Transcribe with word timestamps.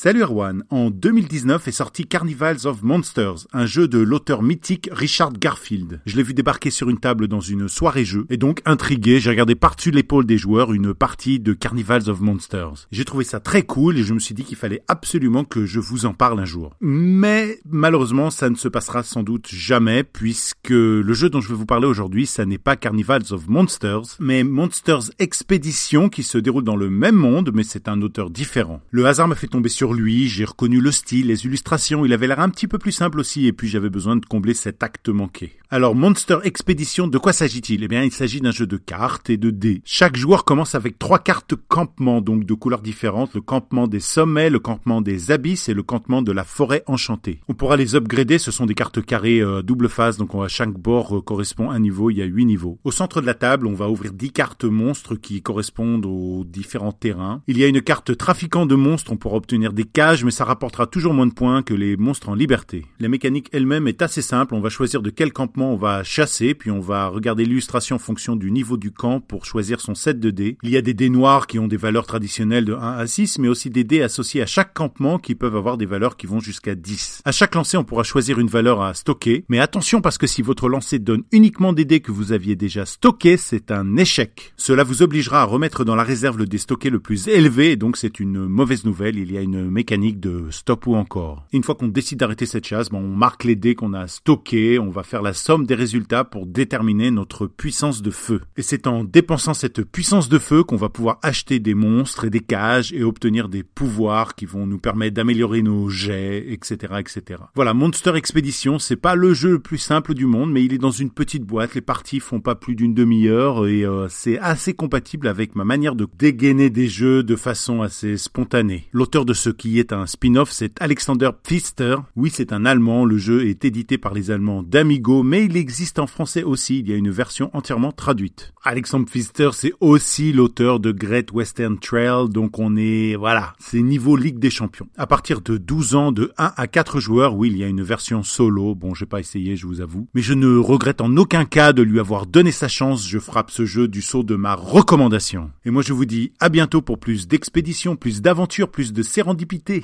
Salut 0.00 0.22
Erwan, 0.22 0.62
en 0.70 0.90
2019 0.90 1.66
est 1.66 1.72
sorti 1.72 2.06
Carnivals 2.06 2.68
of 2.68 2.84
Monsters, 2.84 3.48
un 3.52 3.66
jeu 3.66 3.88
de 3.88 3.98
l'auteur 3.98 4.44
mythique 4.44 4.88
Richard 4.92 5.32
Garfield. 5.32 6.00
Je 6.06 6.16
l'ai 6.16 6.22
vu 6.22 6.34
débarquer 6.34 6.70
sur 6.70 6.88
une 6.88 7.00
table 7.00 7.26
dans 7.26 7.40
une 7.40 7.66
soirée 7.66 8.04
jeu, 8.04 8.24
et 8.30 8.36
donc 8.36 8.62
intrigué, 8.64 9.18
j'ai 9.18 9.30
regardé 9.30 9.56
par-dessus 9.56 9.90
l'épaule 9.90 10.24
des 10.24 10.38
joueurs 10.38 10.72
une 10.72 10.94
partie 10.94 11.40
de 11.40 11.52
Carnivals 11.52 12.08
of 12.08 12.20
Monsters. 12.20 12.86
J'ai 12.92 13.04
trouvé 13.04 13.24
ça 13.24 13.40
très 13.40 13.62
cool 13.62 13.98
et 13.98 14.04
je 14.04 14.14
me 14.14 14.20
suis 14.20 14.36
dit 14.36 14.44
qu'il 14.44 14.56
fallait 14.56 14.84
absolument 14.86 15.42
que 15.42 15.66
je 15.66 15.80
vous 15.80 16.06
en 16.06 16.14
parle 16.14 16.38
un 16.38 16.44
jour. 16.44 16.76
Mais 16.80 17.58
malheureusement, 17.68 18.30
ça 18.30 18.50
ne 18.50 18.54
se 18.54 18.68
passera 18.68 19.02
sans 19.02 19.24
doute 19.24 19.48
jamais, 19.50 20.04
puisque 20.04 20.68
le 20.68 21.12
jeu 21.12 21.28
dont 21.28 21.40
je 21.40 21.48
vais 21.48 21.56
vous 21.56 21.66
parler 21.66 21.88
aujourd'hui, 21.88 22.26
ça 22.26 22.46
n'est 22.46 22.56
pas 22.56 22.76
Carnivals 22.76 23.32
of 23.32 23.48
Monsters, 23.48 24.14
mais 24.20 24.44
Monsters 24.44 25.10
Expedition 25.18 26.08
qui 26.08 26.22
se 26.22 26.38
déroule 26.38 26.62
dans 26.62 26.76
le 26.76 26.88
même 26.88 27.16
monde, 27.16 27.50
mais 27.52 27.64
c'est 27.64 27.88
un 27.88 28.00
auteur 28.00 28.30
différent. 28.30 28.80
Le 28.92 29.04
hasard 29.04 29.26
m'a 29.26 29.34
fait 29.34 29.48
tomber 29.48 29.68
sur 29.68 29.87
lui, 29.94 30.28
j'ai 30.28 30.44
reconnu 30.44 30.80
le 30.80 30.90
style, 30.90 31.28
les 31.28 31.44
illustrations, 31.44 32.04
il 32.04 32.12
avait 32.12 32.26
l'air 32.26 32.40
un 32.40 32.48
petit 32.48 32.66
peu 32.66 32.78
plus 32.78 32.92
simple 32.92 33.20
aussi, 33.20 33.46
et 33.46 33.52
puis 33.52 33.68
j'avais 33.68 33.90
besoin 33.90 34.16
de 34.16 34.24
combler 34.24 34.54
cet 34.54 34.82
acte 34.82 35.08
manqué. 35.08 35.52
Alors, 35.70 35.94
Monster 35.94 36.38
Expedition, 36.44 37.08
de 37.08 37.18
quoi 37.18 37.34
s'agit-il? 37.34 37.84
Eh 37.84 37.88
bien, 37.88 38.02
il 38.02 38.10
s'agit 38.10 38.40
d'un 38.40 38.52
jeu 38.52 38.66
de 38.66 38.78
cartes 38.78 39.28
et 39.28 39.36
de 39.36 39.50
dés. 39.50 39.82
Chaque 39.84 40.16
joueur 40.16 40.46
commence 40.46 40.74
avec 40.74 40.98
trois 40.98 41.18
cartes 41.18 41.54
campement, 41.68 42.22
donc 42.22 42.44
de 42.44 42.54
couleurs 42.54 42.80
différentes, 42.80 43.34
le 43.34 43.42
campement 43.42 43.86
des 43.86 44.00
sommets, 44.00 44.48
le 44.48 44.60
campement 44.60 45.02
des 45.02 45.30
abysses 45.30 45.68
et 45.68 45.74
le 45.74 45.82
campement 45.82 46.22
de 46.22 46.32
la 46.32 46.44
forêt 46.44 46.84
enchantée. 46.86 47.40
On 47.48 47.54
pourra 47.54 47.76
les 47.76 47.96
upgrader, 47.96 48.38
ce 48.38 48.50
sont 48.50 48.64
des 48.64 48.74
cartes 48.74 49.04
carrées 49.04 49.40
euh, 49.40 49.60
double 49.60 49.90
face, 49.90 50.16
donc 50.16 50.34
à 50.34 50.48
chaque 50.48 50.70
bord 50.70 51.18
euh, 51.18 51.20
correspond 51.20 51.70
un 51.70 51.80
niveau, 51.80 52.08
il 52.08 52.16
y 52.16 52.22
a 52.22 52.24
huit 52.24 52.46
niveaux. 52.46 52.78
Au 52.84 52.90
centre 52.90 53.20
de 53.20 53.26
la 53.26 53.34
table, 53.34 53.66
on 53.66 53.74
va 53.74 53.90
ouvrir 53.90 54.14
dix 54.14 54.30
cartes 54.30 54.64
monstres 54.64 55.16
qui 55.16 55.42
correspondent 55.42 56.06
aux 56.06 56.44
différents 56.46 56.92
terrains. 56.92 57.42
Il 57.46 57.58
y 57.58 57.64
a 57.64 57.66
une 57.66 57.82
carte 57.82 58.16
trafiquant 58.16 58.64
de 58.64 58.74
monstres, 58.74 59.12
on 59.12 59.16
pourra 59.16 59.36
obtenir 59.36 59.67
des 59.72 59.84
cages, 59.84 60.24
mais 60.24 60.30
ça 60.30 60.44
rapportera 60.44 60.86
toujours 60.86 61.14
moins 61.14 61.26
de 61.26 61.32
points 61.32 61.62
que 61.62 61.74
les 61.74 61.96
monstres 61.96 62.28
en 62.28 62.34
liberté. 62.34 62.86
La 63.00 63.08
mécanique 63.08 63.48
elle-même 63.52 63.88
est 63.88 64.02
assez 64.02 64.22
simple, 64.22 64.54
on 64.54 64.60
va 64.60 64.68
choisir 64.68 65.02
de 65.02 65.10
quel 65.10 65.32
campement 65.32 65.72
on 65.72 65.76
va 65.76 66.02
chasser, 66.04 66.54
puis 66.54 66.70
on 66.70 66.80
va 66.80 67.08
regarder 67.08 67.44
l'illustration 67.44 67.96
en 67.96 67.98
fonction 67.98 68.36
du 68.36 68.50
niveau 68.50 68.76
du 68.76 68.90
camp 68.90 69.20
pour 69.20 69.44
choisir 69.44 69.80
son 69.80 69.94
set 69.94 70.20
de 70.20 70.30
dés. 70.30 70.58
Il 70.62 70.70
y 70.70 70.76
a 70.76 70.82
des 70.82 70.94
dés 70.94 71.10
noirs 71.10 71.46
qui 71.46 71.58
ont 71.58 71.68
des 71.68 71.76
valeurs 71.76 72.06
traditionnelles 72.06 72.64
de 72.64 72.74
1 72.74 72.98
à 72.98 73.06
6, 73.06 73.38
mais 73.38 73.48
aussi 73.48 73.70
des 73.70 73.84
dés 73.84 74.02
associés 74.02 74.42
à 74.42 74.46
chaque 74.46 74.74
campement 74.74 75.18
qui 75.18 75.34
peuvent 75.34 75.56
avoir 75.56 75.76
des 75.76 75.86
valeurs 75.86 76.16
qui 76.16 76.26
vont 76.26 76.40
jusqu'à 76.40 76.74
10. 76.74 77.22
À 77.24 77.32
chaque 77.32 77.54
lancer, 77.54 77.76
on 77.76 77.84
pourra 77.84 78.02
choisir 78.02 78.38
une 78.38 78.48
valeur 78.48 78.82
à 78.82 78.94
stocker, 78.94 79.44
mais 79.48 79.58
attention 79.58 80.00
parce 80.00 80.18
que 80.18 80.26
si 80.26 80.42
votre 80.42 80.68
lancer 80.68 80.98
donne 80.98 81.24
uniquement 81.32 81.72
des 81.72 81.84
dés 81.84 82.00
que 82.00 82.12
vous 82.12 82.32
aviez 82.32 82.56
déjà 82.56 82.86
stockés, 82.86 83.36
c'est 83.36 83.70
un 83.70 83.96
échec. 83.96 84.52
Cela 84.56 84.84
vous 84.84 85.02
obligera 85.02 85.42
à 85.42 85.44
remettre 85.44 85.84
dans 85.84 85.96
la 85.96 86.04
réserve 86.04 86.38
le 86.38 86.46
dé 86.46 86.58
stocké 86.58 86.90
le 86.90 87.00
plus 87.00 87.28
élevé, 87.28 87.72
et 87.72 87.76
donc 87.76 87.96
c'est 87.96 88.20
une 88.20 88.46
mauvaise 88.46 88.84
nouvelle, 88.84 89.16
il 89.16 89.32
y 89.32 89.38
a 89.38 89.42
une 89.42 89.57
mécanique 89.64 90.20
de 90.20 90.46
stop 90.50 90.86
ou 90.86 90.94
encore. 90.94 91.44
Une 91.52 91.62
fois 91.62 91.74
qu'on 91.74 91.88
décide 91.88 92.18
d'arrêter 92.18 92.46
cette 92.46 92.66
chasse, 92.66 92.88
on 92.92 93.00
marque 93.00 93.44
les 93.44 93.56
dés 93.56 93.74
qu'on 93.74 93.94
a 93.94 94.06
stockés, 94.06 94.78
on 94.78 94.90
va 94.90 95.02
faire 95.02 95.22
la 95.22 95.32
somme 95.32 95.66
des 95.66 95.74
résultats 95.74 96.24
pour 96.24 96.46
déterminer 96.46 97.10
notre 97.10 97.46
puissance 97.46 98.02
de 98.02 98.10
feu. 98.10 98.40
Et 98.56 98.62
c'est 98.62 98.86
en 98.86 99.04
dépensant 99.04 99.54
cette 99.54 99.82
puissance 99.82 100.28
de 100.28 100.38
feu 100.38 100.64
qu'on 100.64 100.76
va 100.76 100.88
pouvoir 100.88 101.18
acheter 101.22 101.58
des 101.58 101.74
monstres 101.74 102.24
et 102.24 102.30
des 102.30 102.40
cages 102.40 102.92
et 102.92 103.02
obtenir 103.02 103.48
des 103.48 103.62
pouvoirs 103.62 104.34
qui 104.34 104.46
vont 104.46 104.66
nous 104.66 104.78
permettre 104.78 105.14
d'améliorer 105.14 105.62
nos 105.62 105.88
jets, 105.88 106.52
etc., 106.52 106.94
etc. 106.98 107.42
Voilà, 107.54 107.74
Monster 107.74 108.14
Expedition, 108.16 108.78
c'est 108.78 108.96
pas 108.96 109.14
le 109.14 109.34
jeu 109.34 109.52
le 109.52 109.58
plus 109.58 109.78
simple 109.78 110.14
du 110.14 110.26
monde, 110.26 110.52
mais 110.52 110.64
il 110.64 110.72
est 110.72 110.78
dans 110.78 110.90
une 110.90 111.10
petite 111.10 111.44
boîte, 111.44 111.74
les 111.74 111.80
parties 111.80 112.20
font 112.20 112.40
pas 112.40 112.54
plus 112.54 112.74
d'une 112.74 112.94
demi-heure 112.94 113.66
et 113.66 113.84
euh, 113.84 114.06
c'est 114.08 114.38
assez 114.38 114.74
compatible 114.74 115.28
avec 115.28 115.54
ma 115.56 115.64
manière 115.64 115.94
de 115.94 116.06
dégainer 116.18 116.70
des 116.70 116.88
jeux 116.88 117.22
de 117.22 117.36
façon 117.36 117.82
assez 117.82 118.16
spontanée. 118.16 118.88
L'auteur 118.92 119.24
de 119.24 119.34
ce 119.34 119.47
qui 119.52 119.78
est 119.78 119.92
un 119.92 120.06
spin-off, 120.06 120.50
c'est 120.50 120.80
Alexander 120.80 121.30
Pfister. 121.42 121.96
Oui, 122.16 122.30
c'est 122.32 122.52
un 122.52 122.64
Allemand, 122.64 123.04
le 123.04 123.18
jeu 123.18 123.46
est 123.46 123.64
édité 123.64 123.98
par 123.98 124.14
les 124.14 124.30
Allemands 124.30 124.62
d'Amigo, 124.62 125.22
mais 125.22 125.44
il 125.44 125.56
existe 125.56 125.98
en 125.98 126.06
français 126.06 126.42
aussi, 126.42 126.80
il 126.80 126.88
y 126.88 126.92
a 126.92 126.96
une 126.96 127.10
version 127.10 127.50
entièrement 127.52 127.92
traduite. 127.92 128.52
Alexander 128.64 129.06
Pfister, 129.06 129.50
c'est 129.52 129.72
aussi 129.80 130.32
l'auteur 130.32 130.80
de 130.80 130.92
Great 130.92 131.32
Western 131.32 131.78
Trail, 131.78 132.28
donc 132.28 132.58
on 132.58 132.76
est, 132.76 133.16
voilà, 133.16 133.54
c'est 133.58 133.80
niveau 133.80 134.16
Ligue 134.16 134.38
des 134.38 134.50
Champions. 134.50 134.88
À 134.96 135.06
partir 135.06 135.40
de 135.40 135.56
12 135.56 135.94
ans, 135.94 136.12
de 136.12 136.32
1 136.38 136.52
à 136.56 136.66
4 136.66 137.00
joueurs, 137.00 137.34
oui, 137.34 137.48
il 137.50 137.58
y 137.58 137.64
a 137.64 137.68
une 137.68 137.82
version 137.82 138.22
solo, 138.22 138.74
bon, 138.74 138.94
j'ai 138.94 139.06
pas 139.06 139.20
essayé, 139.20 139.56
je 139.56 139.66
vous 139.66 139.80
avoue, 139.80 140.08
mais 140.14 140.22
je 140.22 140.34
ne 140.34 140.56
regrette 140.56 141.00
en 141.00 141.16
aucun 141.16 141.44
cas 141.44 141.72
de 141.72 141.82
lui 141.82 142.00
avoir 142.00 142.26
donné 142.26 142.52
sa 142.52 142.68
chance, 142.68 143.08
je 143.08 143.18
frappe 143.18 143.50
ce 143.50 143.64
jeu 143.64 143.88
du 143.88 144.02
saut 144.02 144.22
de 144.22 144.36
ma 144.36 144.54
recommandation. 144.54 145.50
Et 145.64 145.70
moi 145.70 145.82
je 145.82 145.92
vous 145.92 146.04
dis 146.04 146.32
à 146.40 146.48
bientôt 146.48 146.82
pour 146.82 146.98
plus 146.98 147.28
d'expéditions, 147.28 147.96
plus 147.96 148.20
d'aventures, 148.20 148.70
plus 148.70 148.92
de 148.92 149.02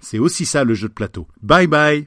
C'est 0.00 0.18
aussi 0.18 0.46
ça 0.46 0.64
le 0.64 0.74
jeu 0.74 0.88
de 0.88 0.94
plateau. 0.94 1.26
Bye 1.42 1.66
bye 1.66 2.06